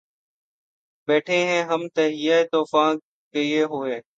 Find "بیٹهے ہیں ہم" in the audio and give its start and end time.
1.07-1.87